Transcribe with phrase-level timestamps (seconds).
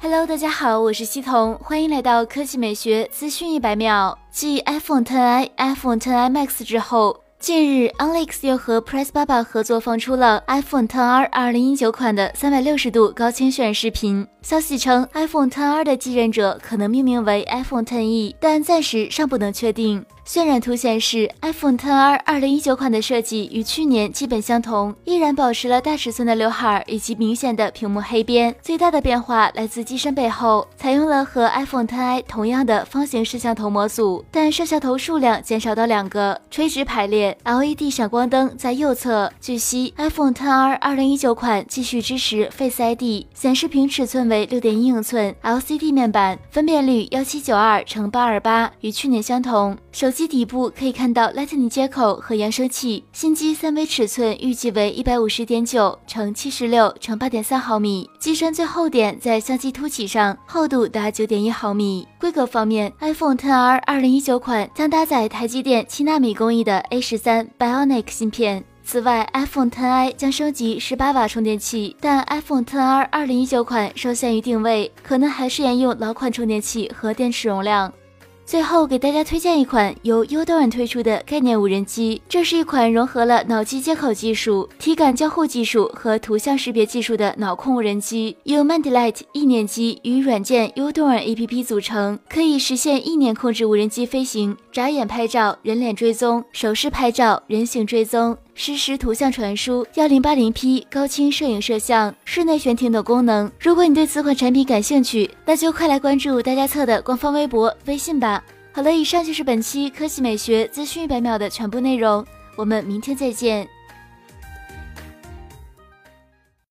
[0.00, 4.16] Hello，大家好，我是西彤，欢迎来到科技美学资讯一百秒。
[4.30, 7.24] 继 iPhone 10i、iPhone 10i Max 之后。
[7.40, 14.26] 近日 o n l e x 又和 PressBaba 合作放出了 iPhone 10R 2019款的三百六十度高清渲染视频。
[14.42, 20.04] 消息称，iPhone 10R 的继任者可能命名为 iPhone 10e，但暂时尚不能确定。
[20.28, 28.54] 渲染图显示，iPhone 10R 2019款的设计与去年基本相同，依然保持了大尺寸的刘海以及明显的屏幕黑边。
[28.60, 37.34] 最大的变化来自机身背后，采用了和 iPhone 10i 同样的方形摄像头模组，但摄像头数量减少到两个，垂直排列。
[37.44, 39.32] LED 闪光灯在右侧。
[39.40, 49.78] 据悉，iPhone 10R 2019款继续支持 Face ID，显示屏尺寸为6.1英寸 LCD 面板，分辨率1792乘828，与去年相同。
[49.90, 53.04] 手机机底部可以看到 Lightning 接口和扬声器。
[53.12, 58.10] 新机三维尺寸预计为一百五十点九乘七十六乘八点三毫米。
[58.18, 62.08] 机身最厚点在相机凸起上，厚度达九点一毫米。
[62.18, 68.64] 规格方面，iPhone 10R 二零一九款将搭载台积电七纳米工艺的 A 十三 Bionic 芯片。
[68.82, 77.92] 此外，iPhone 10i 将升级十八瓦充电器，但 iPhone 10R 二零一九款受限于定位，可能还是沿用老款充电器和电池容量。
[78.48, 98.34] 最后给大家推荐一款由 Udon 推出的概念无人机，这是一款融合了脑机接口技术、体感交互技术和图像识别技术的脑控无人机，由 Mandalite 意念机与软件 Udon APP 组成，可以实现意念控制无人机飞行、眨眼拍照、人脸追踪、手势拍照、人形追踪。
[98.58, 103.48] 实时图像传输、幺零八零 P 高清摄影摄像、室内悬停等功能。
[103.60, 108.42] 如果你对此款产品感兴趣，那就快来关注大家测的官方微博、微信吧。
[108.72, 113.68] 好了，以上就是本期科技美学资讯一百秒的全部内容，我们明天再见。